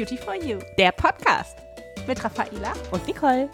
Beauty 0.00 0.16
for 0.16 0.34
You, 0.34 0.58
der 0.78 0.92
Podcast 0.92 1.58
mit 2.06 2.24
Raffaela 2.24 2.72
und 2.90 3.06
Nicole. 3.06 3.50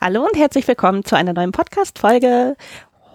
Hallo 0.00 0.24
und 0.24 0.36
herzlich 0.36 0.68
willkommen 0.68 1.04
zu 1.04 1.16
einer 1.16 1.32
neuen 1.32 1.50
Podcast-Folge. 1.50 2.56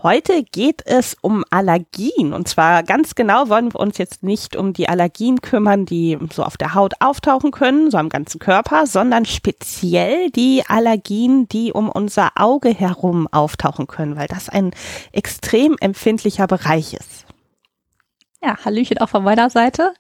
Heute 0.04 0.42
geht 0.42 0.82
es 0.86 1.16
um 1.22 1.46
Allergien. 1.52 2.34
Und 2.34 2.48
zwar 2.48 2.82
ganz 2.82 3.14
genau 3.14 3.50
wollen 3.50 3.72
wir 3.72 3.80
uns 3.80 4.00
jetzt 4.00 4.24
nicht 4.24 4.56
um 4.56 4.74
die 4.74 4.90
Allergien 4.90 5.42
kümmern, 5.42 5.86
die 5.86 6.18
so 6.34 6.44
auf 6.44 6.58
der 6.58 6.74
Haut 6.74 6.94
auftauchen 7.00 7.52
können, 7.52 7.92
so 7.92 8.00
am 8.00 8.10
ganzen 8.10 8.40
Körper, 8.40 8.88
sondern 8.88 9.26
speziell 9.26 10.32
die 10.32 10.64
Allergien, 10.68 11.48
die 11.50 11.72
um 11.72 11.88
unser 11.88 12.32
Auge 12.34 12.70
herum 12.70 13.28
auftauchen 13.32 13.86
können, 13.86 14.16
weil 14.16 14.28
das 14.28 14.50
ein 14.50 14.72
extrem 15.12 15.78
empfindlicher 15.80 16.48
Bereich 16.48 16.96
ist. 16.96 17.31
Ja, 18.44 18.58
Hallöchen 18.66 18.98
auch 18.98 19.10
von 19.10 19.24
meiner 19.24 19.52
Seite. 19.52 19.94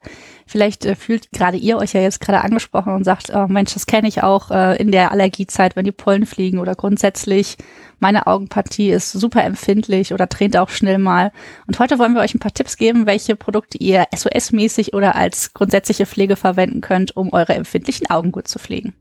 Vielleicht 0.47 0.85
äh, 0.85 0.95
fühlt 0.95 1.31
gerade 1.31 1.57
ihr 1.57 1.77
euch 1.77 1.93
ja 1.93 2.01
jetzt 2.01 2.21
gerade 2.21 2.41
angesprochen 2.41 2.93
und 2.95 3.03
sagt, 3.03 3.31
oh 3.33 3.45
Mensch, 3.47 3.73
das 3.75 3.85
kenne 3.85 4.07
ich 4.07 4.23
auch 4.23 4.49
äh, 4.49 4.77
in 4.77 4.91
der 4.91 5.11
Allergiezeit, 5.11 5.75
wenn 5.75 5.85
die 5.85 5.91
Pollen 5.91 6.25
fliegen 6.25 6.57
oder 6.57 6.73
grundsätzlich 6.73 7.57
meine 7.99 8.25
Augenpartie 8.25 8.89
ist 8.89 9.11
super 9.11 9.43
empfindlich 9.43 10.11
oder 10.11 10.27
tränt 10.27 10.57
auch 10.57 10.69
schnell 10.69 10.97
mal. 10.97 11.31
Und 11.67 11.77
heute 11.77 11.99
wollen 11.99 12.15
wir 12.15 12.21
euch 12.21 12.33
ein 12.33 12.39
paar 12.39 12.53
Tipps 12.53 12.77
geben, 12.77 13.05
welche 13.05 13.35
Produkte 13.35 13.77
ihr 13.77 14.07
SOS-mäßig 14.11 14.95
oder 14.95 15.15
als 15.15 15.53
grundsätzliche 15.53 16.07
Pflege 16.07 16.35
verwenden 16.35 16.81
könnt, 16.81 17.15
um 17.15 17.31
eure 17.31 17.53
empfindlichen 17.53 18.09
Augen 18.09 18.31
gut 18.31 18.47
zu 18.47 18.57
pflegen. 18.57 18.95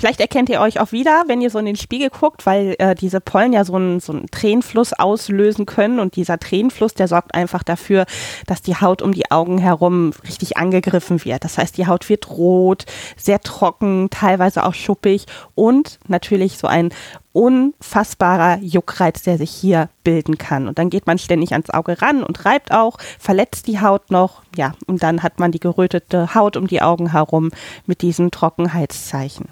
Vielleicht 0.00 0.20
erkennt 0.20 0.48
ihr 0.48 0.62
euch 0.62 0.80
auch 0.80 0.92
wieder, 0.92 1.24
wenn 1.26 1.42
ihr 1.42 1.50
so 1.50 1.58
in 1.58 1.66
den 1.66 1.76
Spiegel 1.76 2.08
guckt, 2.08 2.46
weil 2.46 2.74
äh, 2.78 2.94
diese 2.94 3.20
Pollen 3.20 3.52
ja 3.52 3.66
so 3.66 3.74
einen, 3.74 4.00
so 4.00 4.14
einen 4.14 4.30
Tränenfluss 4.30 4.94
auslösen 4.94 5.66
können 5.66 6.00
und 6.00 6.16
dieser 6.16 6.38
Tränenfluss, 6.38 6.94
der 6.94 7.06
sorgt 7.06 7.34
einfach 7.34 7.62
dafür, 7.62 8.06
dass 8.46 8.62
die 8.62 8.76
Haut 8.76 9.02
um 9.02 9.12
die 9.12 9.30
Augen 9.30 9.58
herum 9.58 10.14
richtig 10.26 10.56
angegriffen 10.56 11.22
wird. 11.26 11.44
Das 11.44 11.58
heißt, 11.58 11.76
die 11.76 11.86
Haut 11.86 12.08
wird 12.08 12.30
rot, 12.30 12.86
sehr 13.18 13.40
trocken, 13.42 14.08
teilweise 14.08 14.64
auch 14.64 14.72
schuppig 14.72 15.26
und 15.54 15.98
natürlich 16.08 16.56
so 16.56 16.66
ein 16.66 16.94
unfassbarer 17.34 18.56
Juckreiz, 18.62 19.20
der 19.24 19.36
sich 19.36 19.50
hier 19.50 19.90
bilden 20.02 20.38
kann. 20.38 20.66
Und 20.66 20.78
dann 20.78 20.88
geht 20.88 21.06
man 21.06 21.18
ständig 21.18 21.52
ans 21.52 21.68
Auge 21.68 22.00
ran 22.00 22.22
und 22.22 22.46
reibt 22.46 22.72
auch, 22.72 22.96
verletzt 23.18 23.66
die 23.66 23.82
Haut 23.82 24.10
noch, 24.10 24.40
ja, 24.56 24.72
und 24.86 25.02
dann 25.02 25.22
hat 25.22 25.38
man 25.38 25.52
die 25.52 25.60
gerötete 25.60 26.34
Haut 26.34 26.56
um 26.56 26.68
die 26.68 26.80
Augen 26.80 27.12
herum 27.12 27.50
mit 27.84 28.00
diesen 28.00 28.30
Trockenheitszeichen. 28.30 29.44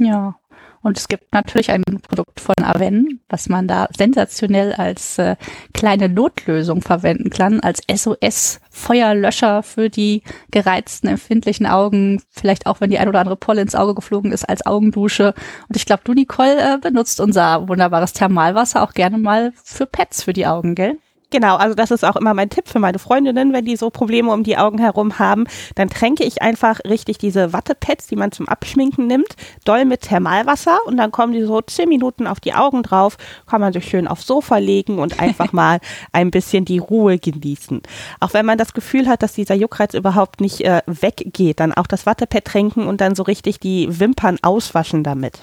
Ja. 0.00 0.34
Und 0.82 0.96
es 0.96 1.08
gibt 1.08 1.34
natürlich 1.34 1.70
ein 1.70 1.82
Produkt 2.08 2.40
von 2.40 2.54
Aven, 2.62 3.20
was 3.28 3.50
man 3.50 3.68
da 3.68 3.86
sensationell 3.94 4.72
als 4.72 5.18
äh, 5.18 5.36
kleine 5.74 6.08
Notlösung 6.08 6.80
verwenden 6.80 7.28
kann, 7.28 7.60
als 7.60 7.82
SOS-Feuerlöscher 7.92 9.62
für 9.62 9.90
die 9.90 10.22
gereizten, 10.50 11.08
empfindlichen 11.08 11.66
Augen. 11.66 12.22
Vielleicht 12.30 12.66
auch, 12.66 12.80
wenn 12.80 12.88
die 12.88 12.98
ein 12.98 13.08
oder 13.08 13.20
andere 13.20 13.36
Polle 13.36 13.60
ins 13.60 13.74
Auge 13.74 13.94
geflogen 13.94 14.32
ist, 14.32 14.48
als 14.48 14.64
Augendusche. 14.64 15.34
Und 15.68 15.76
ich 15.76 15.84
glaube, 15.84 16.02
du, 16.04 16.14
Nicole, 16.14 16.58
äh, 16.58 16.78
benutzt 16.78 17.20
unser 17.20 17.68
wunderbares 17.68 18.14
Thermalwasser 18.14 18.82
auch 18.82 18.94
gerne 18.94 19.18
mal 19.18 19.52
für 19.62 19.84
Pets 19.84 20.22
für 20.22 20.32
die 20.32 20.46
Augen, 20.46 20.74
gell? 20.74 20.98
Genau, 21.30 21.56
also 21.56 21.76
das 21.76 21.92
ist 21.92 22.04
auch 22.04 22.16
immer 22.16 22.34
mein 22.34 22.50
Tipp 22.50 22.68
für 22.68 22.80
meine 22.80 22.98
Freundinnen, 22.98 23.52
wenn 23.52 23.64
die 23.64 23.76
so 23.76 23.90
Probleme 23.90 24.32
um 24.32 24.42
die 24.42 24.56
Augen 24.56 24.78
herum 24.78 25.20
haben. 25.20 25.44
Dann 25.76 25.88
tränke 25.88 26.24
ich 26.24 26.42
einfach 26.42 26.80
richtig 26.84 27.18
diese 27.18 27.52
Wattepads, 27.52 28.08
die 28.08 28.16
man 28.16 28.32
zum 28.32 28.48
Abschminken 28.48 29.06
nimmt, 29.06 29.36
doll 29.64 29.84
mit 29.84 30.02
Thermalwasser 30.02 30.78
und 30.86 30.96
dann 30.96 31.12
kommen 31.12 31.32
die 31.32 31.42
so 31.42 31.60
zehn 31.60 31.88
Minuten 31.88 32.26
auf 32.26 32.40
die 32.40 32.52
Augen 32.52 32.82
drauf, 32.82 33.16
kann 33.46 33.60
man 33.60 33.72
sich 33.72 33.88
schön 33.88 34.08
aufs 34.08 34.26
Sofa 34.26 34.58
legen 34.58 34.98
und 34.98 35.20
einfach 35.20 35.52
mal 35.52 35.78
ein 36.12 36.32
bisschen 36.32 36.64
die 36.64 36.78
Ruhe 36.78 37.18
genießen. 37.18 37.80
Auch 38.18 38.34
wenn 38.34 38.44
man 38.44 38.58
das 38.58 38.74
Gefühl 38.74 39.06
hat, 39.06 39.22
dass 39.22 39.34
dieser 39.34 39.54
Juckreiz 39.54 39.94
überhaupt 39.94 40.40
nicht 40.40 40.62
äh, 40.62 40.82
weggeht, 40.86 41.60
dann 41.60 41.72
auch 41.72 41.86
das 41.86 42.06
Wattepad 42.06 42.44
tränken 42.44 42.88
und 42.88 43.00
dann 43.00 43.14
so 43.14 43.22
richtig 43.22 43.60
die 43.60 44.00
Wimpern 44.00 44.38
auswaschen 44.42 45.04
damit. 45.04 45.40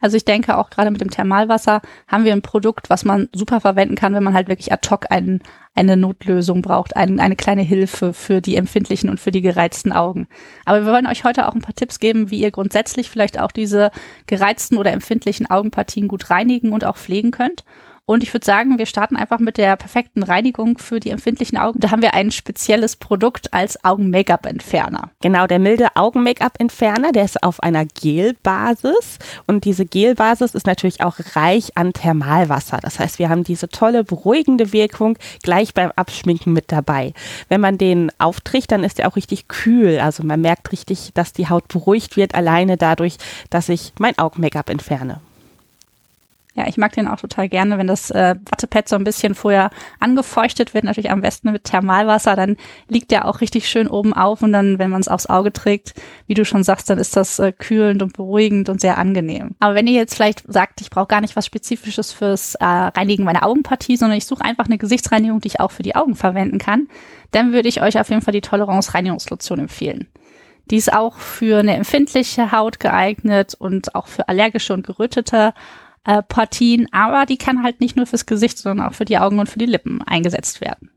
Also 0.00 0.16
ich 0.16 0.24
denke 0.24 0.56
auch 0.56 0.70
gerade 0.70 0.90
mit 0.90 1.00
dem 1.00 1.10
Thermalwasser 1.10 1.80
haben 2.06 2.24
wir 2.24 2.32
ein 2.32 2.42
Produkt, 2.42 2.90
was 2.90 3.04
man 3.04 3.28
super 3.32 3.60
verwenden 3.60 3.94
kann, 3.94 4.14
wenn 4.14 4.22
man 4.22 4.34
halt 4.34 4.48
wirklich 4.48 4.72
ad 4.72 4.88
hoc 4.90 5.10
einen, 5.10 5.42
eine 5.74 5.96
Notlösung 5.96 6.62
braucht, 6.62 6.96
ein, 6.96 7.20
eine 7.20 7.36
kleine 7.36 7.62
Hilfe 7.62 8.12
für 8.12 8.40
die 8.40 8.56
empfindlichen 8.56 9.10
und 9.10 9.20
für 9.20 9.30
die 9.30 9.42
gereizten 9.42 9.92
Augen. 9.92 10.28
Aber 10.64 10.84
wir 10.84 10.92
wollen 10.92 11.06
euch 11.06 11.24
heute 11.24 11.48
auch 11.48 11.54
ein 11.54 11.62
paar 11.62 11.74
Tipps 11.74 11.98
geben, 11.98 12.30
wie 12.30 12.40
ihr 12.40 12.50
grundsätzlich 12.50 13.10
vielleicht 13.10 13.38
auch 13.38 13.52
diese 13.52 13.90
gereizten 14.26 14.76
oder 14.76 14.92
empfindlichen 14.92 15.50
Augenpartien 15.50 16.08
gut 16.08 16.30
reinigen 16.30 16.72
und 16.72 16.84
auch 16.84 16.96
pflegen 16.96 17.30
könnt. 17.30 17.64
Und 18.08 18.22
ich 18.22 18.32
würde 18.32 18.46
sagen, 18.46 18.78
wir 18.78 18.86
starten 18.86 19.16
einfach 19.16 19.38
mit 19.38 19.58
der 19.58 19.76
perfekten 19.76 20.22
Reinigung 20.22 20.78
für 20.78 20.98
die 20.98 21.10
empfindlichen 21.10 21.58
Augen. 21.58 21.78
Da 21.78 21.90
haben 21.90 22.00
wir 22.00 22.14
ein 22.14 22.30
spezielles 22.30 22.96
Produkt 22.96 23.52
als 23.52 23.84
Augen-Make-up-Entferner. 23.84 25.10
Genau, 25.20 25.46
der 25.46 25.58
milde 25.58 25.88
Augen-Make-up-Entferner, 25.94 27.12
der 27.12 27.26
ist 27.26 27.42
auf 27.42 27.62
einer 27.62 27.84
Gelbasis. 27.84 29.18
Und 29.46 29.66
diese 29.66 29.84
Gelbasis 29.84 30.54
ist 30.54 30.66
natürlich 30.66 31.02
auch 31.02 31.16
reich 31.34 31.76
an 31.76 31.92
Thermalwasser. 31.92 32.78
Das 32.80 32.98
heißt, 32.98 33.18
wir 33.18 33.28
haben 33.28 33.44
diese 33.44 33.68
tolle 33.68 34.04
beruhigende 34.04 34.72
Wirkung 34.72 35.18
gleich 35.42 35.74
beim 35.74 35.92
Abschminken 35.94 36.54
mit 36.54 36.72
dabei. 36.72 37.12
Wenn 37.50 37.60
man 37.60 37.76
den 37.76 38.10
aufträgt, 38.16 38.72
dann 38.72 38.84
ist 38.84 38.98
er 38.98 39.08
auch 39.08 39.16
richtig 39.16 39.48
kühl. 39.48 40.00
Also 40.00 40.22
man 40.22 40.40
merkt 40.40 40.72
richtig, 40.72 41.10
dass 41.12 41.34
die 41.34 41.50
Haut 41.50 41.68
beruhigt 41.68 42.16
wird, 42.16 42.34
alleine 42.34 42.78
dadurch, 42.78 43.18
dass 43.50 43.68
ich 43.68 43.92
mein 43.98 44.16
Augen-Make-up 44.16 44.70
entferne. 44.70 45.20
Ja, 46.58 46.66
ich 46.66 46.76
mag 46.76 46.92
den 46.92 47.06
auch 47.06 47.20
total 47.20 47.48
gerne, 47.48 47.78
wenn 47.78 47.86
das 47.86 48.10
äh, 48.10 48.34
Wattepad 48.50 48.88
so 48.88 48.96
ein 48.96 49.04
bisschen 49.04 49.36
vorher 49.36 49.70
angefeuchtet 50.00 50.74
wird, 50.74 50.82
natürlich 50.82 51.12
am 51.12 51.20
besten 51.20 51.52
mit 51.52 51.62
Thermalwasser, 51.62 52.34
dann 52.34 52.56
liegt 52.88 53.12
der 53.12 53.26
auch 53.26 53.40
richtig 53.40 53.68
schön 53.68 53.86
oben 53.86 54.12
auf 54.12 54.42
und 54.42 54.52
dann, 54.52 54.80
wenn 54.80 54.90
man 54.90 55.00
es 55.00 55.06
aufs 55.06 55.26
Auge 55.26 55.52
trägt, 55.52 55.94
wie 56.26 56.34
du 56.34 56.44
schon 56.44 56.64
sagst, 56.64 56.90
dann 56.90 56.98
ist 56.98 57.14
das 57.16 57.38
äh, 57.38 57.52
kühlend 57.52 58.02
und 58.02 58.12
beruhigend 58.12 58.68
und 58.70 58.80
sehr 58.80 58.98
angenehm. 58.98 59.54
Aber 59.60 59.76
wenn 59.76 59.86
ihr 59.86 59.92
jetzt 59.92 60.16
vielleicht 60.16 60.42
sagt, 60.52 60.80
ich 60.80 60.90
brauche 60.90 61.06
gar 61.06 61.20
nicht 61.20 61.36
was 61.36 61.46
Spezifisches 61.46 62.10
fürs 62.10 62.56
äh, 62.56 62.64
Reinigen 62.64 63.22
meiner 63.22 63.46
Augenpartie, 63.46 63.96
sondern 63.96 64.18
ich 64.18 64.26
suche 64.26 64.44
einfach 64.44 64.64
eine 64.64 64.78
Gesichtsreinigung, 64.78 65.40
die 65.40 65.48
ich 65.48 65.60
auch 65.60 65.70
für 65.70 65.84
die 65.84 65.94
Augen 65.94 66.16
verwenden 66.16 66.58
kann, 66.58 66.88
dann 67.30 67.52
würde 67.52 67.68
ich 67.68 67.82
euch 67.82 68.00
auf 68.00 68.10
jeden 68.10 68.22
Fall 68.22 68.34
die 68.34 68.40
Tolerance 68.40 68.94
Reinigungslotion 68.94 69.60
empfehlen. 69.60 70.08
Die 70.72 70.76
ist 70.76 70.92
auch 70.92 71.18
für 71.18 71.60
eine 71.60 71.76
empfindliche 71.76 72.50
Haut 72.50 72.80
geeignet 72.80 73.54
und 73.54 73.94
auch 73.94 74.08
für 74.08 74.28
allergische 74.28 74.74
und 74.74 74.84
gerötete 74.84 75.54
äh, 76.04 76.22
Partien, 76.22 76.86
aber 76.92 77.26
die 77.26 77.38
kann 77.38 77.62
halt 77.62 77.80
nicht 77.80 77.96
nur 77.96 78.06
fürs 78.06 78.26
Gesicht, 78.26 78.58
sondern 78.58 78.86
auch 78.86 78.94
für 78.94 79.04
die 79.04 79.18
Augen 79.18 79.38
und 79.38 79.48
für 79.48 79.58
die 79.58 79.66
Lippen 79.66 80.02
eingesetzt 80.02 80.60
werden. 80.60 80.90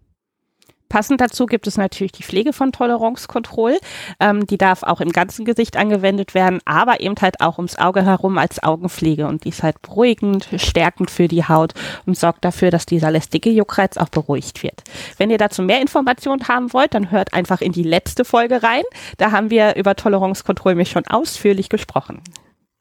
Passend 0.91 1.21
dazu 1.21 1.45
gibt 1.45 1.67
es 1.67 1.77
natürlich 1.77 2.11
die 2.11 2.23
Pflege 2.23 2.51
von 2.51 2.73
Tolerance 2.73 3.29
Control. 3.29 3.77
Ähm, 4.19 4.45
die 4.45 4.57
darf 4.57 4.83
auch 4.83 4.99
im 4.99 5.13
ganzen 5.13 5.45
Gesicht 5.45 5.77
angewendet 5.77 6.33
werden, 6.33 6.59
aber 6.65 6.99
eben 6.99 7.15
halt 7.21 7.39
auch 7.39 7.57
ums 7.57 7.77
Auge 7.77 8.03
herum 8.03 8.37
als 8.37 8.61
Augenpflege. 8.61 9.25
Und 9.25 9.45
die 9.45 9.49
ist 9.49 9.63
halt 9.63 9.81
beruhigend, 9.81 10.49
stärkend 10.57 11.09
für 11.09 11.29
die 11.29 11.45
Haut 11.45 11.75
und 12.05 12.17
sorgt 12.17 12.43
dafür, 12.43 12.71
dass 12.71 12.85
dieser 12.85 13.09
lästige 13.09 13.49
Juckreiz 13.49 13.95
auch 13.95 14.09
beruhigt 14.09 14.63
wird. 14.63 14.83
Wenn 15.15 15.29
ihr 15.29 15.37
dazu 15.37 15.61
mehr 15.61 15.79
Informationen 15.79 16.49
haben 16.49 16.73
wollt, 16.73 16.93
dann 16.93 17.09
hört 17.09 17.33
einfach 17.33 17.61
in 17.61 17.71
die 17.71 17.83
letzte 17.83 18.25
Folge 18.25 18.61
rein. 18.61 18.83
Da 19.17 19.31
haben 19.31 19.49
wir 19.49 19.77
über 19.77 19.95
Tolerance 19.95 20.43
Control 20.43 20.75
mich 20.75 20.89
schon 20.89 21.07
ausführlich 21.07 21.69
gesprochen. 21.69 22.19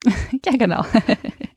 ja, 0.44 0.56
genau. 0.58 0.84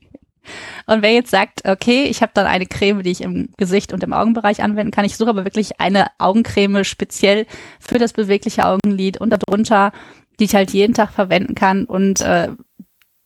Und 0.86 1.02
wer 1.02 1.12
jetzt 1.12 1.30
sagt, 1.30 1.66
okay, 1.66 2.04
ich 2.04 2.22
habe 2.22 2.32
dann 2.34 2.46
eine 2.46 2.66
Creme, 2.66 3.02
die 3.02 3.10
ich 3.10 3.22
im 3.22 3.50
Gesicht 3.56 3.92
und 3.92 4.02
im 4.02 4.12
Augenbereich 4.12 4.62
anwenden 4.62 4.90
kann, 4.90 5.04
ich 5.04 5.16
suche 5.16 5.30
aber 5.30 5.44
wirklich 5.44 5.80
eine 5.80 6.06
Augencreme 6.18 6.84
speziell 6.84 7.46
für 7.80 7.98
das 7.98 8.12
bewegliche 8.12 8.66
Augenlid 8.66 9.20
und 9.20 9.30
darunter, 9.30 9.92
die 10.38 10.44
ich 10.44 10.54
halt 10.54 10.72
jeden 10.72 10.94
Tag 10.94 11.10
verwenden 11.10 11.54
kann 11.54 11.84
und 11.84 12.20
äh, 12.20 12.48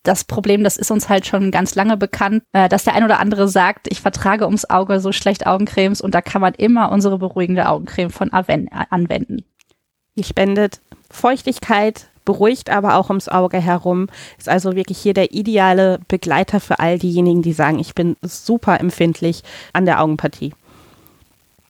das 0.09 0.25
Problem, 0.25 0.65
das 0.65 0.77
ist 0.77 0.91
uns 0.91 1.09
halt 1.09 1.27
schon 1.27 1.51
ganz 1.51 1.75
lange 1.75 1.97
bekannt, 1.97 2.43
äh, 2.53 2.69
dass 2.69 2.85
der 2.85 2.95
ein 2.95 3.05
oder 3.05 3.21
andere 3.21 3.47
sagt, 3.47 3.89
ich 3.91 4.01
vertrage 4.01 4.47
ums 4.47 4.69
Auge 4.69 5.01
so 5.01 5.13
schlecht 5.13 5.47
Augencremes 5.47 6.01
und 6.01 6.15
da 6.15 6.23
kann 6.23 6.41
man 6.41 6.55
immer 6.55 6.91
unsere 6.91 7.19
beruhigende 7.19 7.69
Augencreme 7.69 8.11
von 8.11 8.33
Aven 8.33 8.69
anwenden. 8.71 9.45
Die 10.17 10.25
spendet 10.25 10.81
Feuchtigkeit, 11.11 12.09
beruhigt 12.29 12.69
aber 12.69 12.97
auch 12.97 13.09
ums 13.09 13.31
Auge 13.31 13.59
herum. 13.59 14.09
Ist 14.37 14.51
also 14.51 14.77
wirklich 14.77 14.99
hier 14.99 15.15
der 15.15 15.33
ideale 15.33 15.99
Begleiter 16.09 16.61
für 16.61 16.79
all 16.79 16.99
diejenigen, 16.99 17.41
die 17.41 17.55
sagen, 17.55 17.79
ich 17.79 17.95
bin 17.95 18.17
super 18.21 18.81
empfindlich 18.81 19.43
an 19.73 19.87
der 19.87 20.03
Augenpartie. 20.03 20.53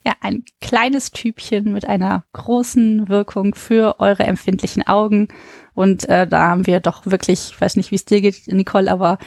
Ja, 0.05 0.15
ein 0.21 0.43
kleines 0.61 1.13
Typchen 1.13 1.73
mit 1.73 1.85
einer 1.87 2.25
großen 2.33 3.09
Wirkung 3.09 3.55
für 3.55 4.01
eure 4.01 4.25
empfindlichen 4.25 4.85
Augen. 4.85 5.29
Und 5.75 6.09
äh, 6.09 6.27
da 6.27 6.49
haben 6.49 6.67
wir 6.67 6.81
doch 6.81 7.07
wirklich, 7.07 7.51
ich 7.53 7.61
weiß 7.61 7.77
nicht, 7.77 7.93
wie 7.93 7.97
es 7.97 8.05
dir 8.05 8.21
geht, 8.21 8.49
Nicole, 8.49 8.91
aber 8.91 9.19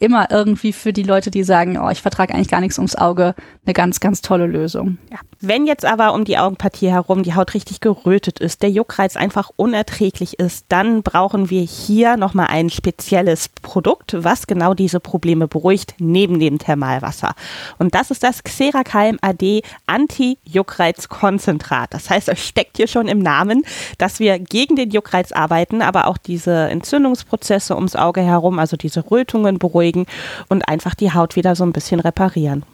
immer 0.00 0.32
irgendwie 0.32 0.72
für 0.72 0.92
die 0.92 1.04
Leute, 1.04 1.30
die 1.30 1.44
sagen, 1.44 1.78
oh, 1.78 1.90
ich 1.90 2.02
vertrage 2.02 2.34
eigentlich 2.34 2.48
gar 2.48 2.60
nichts 2.60 2.78
ums 2.78 2.96
Auge, 2.96 3.36
eine 3.64 3.72
ganz, 3.72 4.00
ganz 4.00 4.20
tolle 4.20 4.48
Lösung. 4.48 4.98
Ja, 5.12 5.20
Wenn 5.44 5.66
jetzt 5.66 5.84
aber 5.84 6.14
um 6.14 6.24
die 6.24 6.38
Augenpartie 6.38 6.88
herum 6.88 7.24
die 7.24 7.34
Haut 7.34 7.54
richtig 7.54 7.80
gerötet 7.80 8.38
ist, 8.38 8.62
der 8.62 8.70
Juckreiz 8.70 9.16
einfach 9.16 9.50
unerträglich 9.56 10.38
ist, 10.38 10.66
dann 10.68 11.02
brauchen 11.02 11.50
wir 11.50 11.62
hier 11.62 12.16
nochmal 12.16 12.46
ein 12.48 12.70
spezielles 12.70 13.48
Produkt, 13.48 14.14
was 14.16 14.46
genau 14.46 14.72
diese 14.72 15.00
Probleme 15.00 15.48
beruhigt, 15.48 15.94
neben 15.98 16.38
dem 16.38 16.60
Thermalwasser. 16.60 17.34
Und 17.80 17.96
das 17.96 18.12
ist 18.12 18.22
das 18.22 18.44
Xeracalm 18.44 19.18
AD 19.20 19.62
Anti-Juckreiz-Konzentrat. 19.86 21.92
Das 21.92 22.08
heißt, 22.08 22.28
es 22.28 22.38
steckt 22.38 22.76
hier 22.76 22.86
schon 22.86 23.08
im 23.08 23.18
Namen, 23.18 23.64
dass 23.98 24.20
wir 24.20 24.38
gegen 24.38 24.76
den 24.76 24.92
Juckreiz 24.92 25.32
arbeiten, 25.32 25.82
aber 25.82 26.06
auch 26.06 26.18
diese 26.18 26.68
Entzündungsprozesse 26.68 27.74
ums 27.74 27.96
Auge 27.96 28.20
herum, 28.20 28.60
also 28.60 28.76
diese 28.76 29.10
Rötungen 29.10 29.58
beruhigen 29.58 30.06
und 30.48 30.68
einfach 30.68 30.94
die 30.94 31.12
Haut 31.12 31.34
wieder 31.34 31.56
so 31.56 31.64
ein 31.64 31.72
bisschen 31.72 31.98
reparieren. 31.98 32.64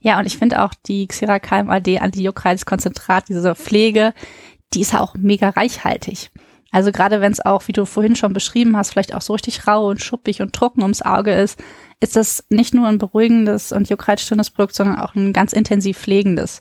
Ja, 0.00 0.18
und 0.18 0.26
ich 0.26 0.38
finde 0.38 0.62
auch 0.62 0.72
die 0.86 1.06
Xeracalm 1.06 1.70
AD 1.70 1.98
Anti-Juckreiz-Konzentrat, 1.98 3.28
diese 3.28 3.54
Pflege, 3.54 4.14
die 4.72 4.80
ist 4.80 4.92
ja 4.94 5.00
auch 5.00 5.14
mega 5.14 5.50
reichhaltig. 5.50 6.30
Also 6.72 6.92
gerade 6.92 7.20
wenn 7.20 7.32
es 7.32 7.44
auch, 7.44 7.66
wie 7.66 7.72
du 7.72 7.84
vorhin 7.84 8.16
schon 8.16 8.32
beschrieben 8.32 8.76
hast, 8.76 8.90
vielleicht 8.90 9.14
auch 9.14 9.22
so 9.22 9.32
richtig 9.32 9.66
rau 9.66 9.88
und 9.88 10.00
schuppig 10.00 10.40
und 10.40 10.52
trocken 10.52 10.82
ums 10.82 11.02
Auge 11.02 11.32
ist, 11.32 11.58
ist 12.00 12.16
das 12.16 12.44
nicht 12.48 12.74
nur 12.74 12.86
ein 12.86 12.98
beruhigendes 12.98 13.72
und 13.72 13.90
juckreizstillendes 13.90 14.50
Produkt, 14.50 14.74
sondern 14.74 15.00
auch 15.00 15.14
ein 15.14 15.32
ganz 15.32 15.52
intensiv 15.52 15.98
pflegendes. 15.98 16.60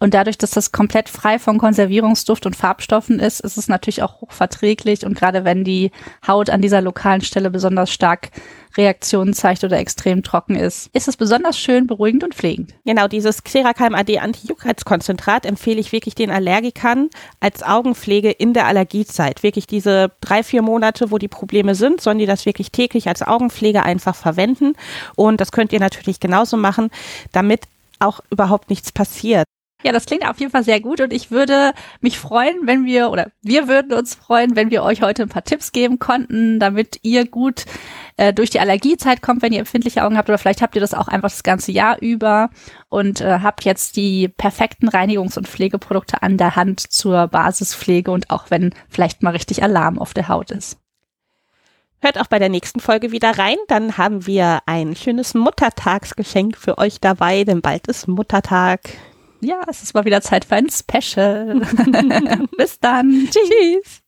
Und 0.00 0.14
dadurch, 0.14 0.36
dass 0.36 0.50
das 0.50 0.72
komplett 0.72 1.08
frei 1.08 1.38
von 1.38 1.58
Konservierungsduft 1.58 2.46
und 2.46 2.56
Farbstoffen 2.56 3.20
ist, 3.20 3.40
ist 3.40 3.56
es 3.56 3.68
natürlich 3.68 4.02
auch 4.02 4.20
hochverträglich. 4.20 5.06
Und 5.06 5.16
gerade 5.16 5.44
wenn 5.44 5.64
die 5.64 5.92
Haut 6.26 6.50
an 6.50 6.60
dieser 6.60 6.80
lokalen 6.80 7.20
Stelle 7.20 7.50
besonders 7.50 7.90
stark 7.90 8.30
Reaktionen 8.76 9.34
zeigt 9.34 9.62
oder 9.62 9.78
extrem 9.78 10.22
trocken 10.22 10.56
ist, 10.56 10.90
ist 10.92 11.06
es 11.06 11.16
besonders 11.16 11.58
schön, 11.58 11.86
beruhigend 11.86 12.24
und 12.24 12.34
pflegend. 12.34 12.74
Genau, 12.84 13.06
dieses 13.06 13.44
Xeracalm 13.44 13.94
AD 13.94 14.18
Anti-Juckreizkonzentrat 14.18 15.46
empfehle 15.46 15.80
ich 15.80 15.92
wirklich 15.92 16.16
den 16.16 16.30
Allergikern 16.30 17.08
als 17.40 17.62
Augenpflege 17.62 18.30
in 18.30 18.52
der 18.52 18.66
Allergiezeit. 18.66 19.42
Wirklich 19.42 19.66
diese 19.66 20.10
drei, 20.20 20.42
vier 20.42 20.62
Monate, 20.62 21.12
wo 21.12 21.18
die 21.18 21.28
Probleme 21.28 21.74
sind, 21.76 22.00
sollen 22.00 22.18
die 22.18 22.26
das 22.26 22.46
wirklich 22.46 22.72
täglich 22.72 23.08
als 23.08 23.22
Augenpflege 23.22 23.84
einfach 23.84 24.16
verwenden. 24.16 24.74
Und 25.14 25.40
das 25.40 25.52
könnt 25.52 25.72
ihr 25.72 25.80
natürlich 25.80 26.18
genauso 26.18 26.56
machen, 26.56 26.90
damit 27.32 27.62
auch 28.00 28.20
überhaupt 28.30 28.70
nichts 28.70 28.90
passiert. 28.90 29.44
Ja, 29.84 29.92
das 29.92 30.06
klingt 30.06 30.26
auf 30.26 30.40
jeden 30.40 30.50
Fall 30.50 30.64
sehr 30.64 30.80
gut 30.80 31.02
und 31.02 31.12
ich 31.12 31.30
würde 31.30 31.72
mich 32.00 32.18
freuen, 32.18 32.56
wenn 32.62 32.86
wir, 32.86 33.10
oder 33.10 33.30
wir 33.42 33.68
würden 33.68 33.92
uns 33.92 34.14
freuen, 34.14 34.56
wenn 34.56 34.70
wir 34.70 34.82
euch 34.82 35.02
heute 35.02 35.22
ein 35.22 35.28
paar 35.28 35.44
Tipps 35.44 35.72
geben 35.72 35.98
konnten, 35.98 36.58
damit 36.58 37.00
ihr 37.02 37.26
gut 37.26 37.66
äh, 38.16 38.32
durch 38.32 38.48
die 38.48 38.60
Allergiezeit 38.60 39.20
kommt, 39.20 39.42
wenn 39.42 39.52
ihr 39.52 39.58
empfindliche 39.58 40.02
Augen 40.02 40.16
habt 40.16 40.30
oder 40.30 40.38
vielleicht 40.38 40.62
habt 40.62 40.74
ihr 40.74 40.80
das 40.80 40.94
auch 40.94 41.06
einfach 41.06 41.28
das 41.28 41.42
ganze 41.42 41.70
Jahr 41.70 42.00
über 42.00 42.48
und 42.88 43.20
äh, 43.20 43.40
habt 43.42 43.66
jetzt 43.66 43.96
die 43.96 44.28
perfekten 44.28 44.88
Reinigungs- 44.88 45.36
und 45.36 45.48
Pflegeprodukte 45.48 46.22
an 46.22 46.38
der 46.38 46.56
Hand 46.56 46.80
zur 46.80 47.28
Basispflege 47.28 48.10
und 48.10 48.30
auch 48.30 48.46
wenn 48.50 48.72
vielleicht 48.88 49.22
mal 49.22 49.32
richtig 49.32 49.62
Alarm 49.62 49.98
auf 49.98 50.14
der 50.14 50.28
Haut 50.28 50.50
ist. 50.50 50.78
Hört 52.00 52.18
auch 52.18 52.26
bei 52.28 52.38
der 52.38 52.48
nächsten 52.48 52.80
Folge 52.80 53.12
wieder 53.12 53.38
rein. 53.38 53.56
Dann 53.68 53.98
haben 53.98 54.26
wir 54.26 54.60
ein 54.64 54.96
schönes 54.96 55.34
Muttertagsgeschenk 55.34 56.56
für 56.56 56.78
euch 56.78 57.00
dabei, 57.00 57.44
denn 57.44 57.60
bald 57.60 57.86
ist 57.86 58.08
Muttertag. 58.08 58.80
Ja, 59.44 59.60
es 59.68 59.82
ist 59.82 59.94
mal 59.94 60.04
wieder 60.04 60.20
Zeit 60.22 60.44
für 60.44 60.56
ein 60.56 60.68
Special. 60.70 61.60
Bis 62.56 62.78
dann. 62.80 63.28
Tschüss. 63.30 64.03